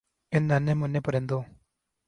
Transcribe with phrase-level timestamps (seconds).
[0.33, 1.41] ان ننھے مننھے پرندوں